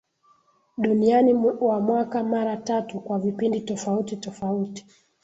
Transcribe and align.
Duniani 0.77 1.33
wa 1.61 1.79
mwaka 1.79 2.23
mara 2.23 2.57
tatu 2.57 2.99
kwa 2.99 3.19
vipindi 3.19 3.61
tofauti 3.61 4.15
tofauti 4.17 4.85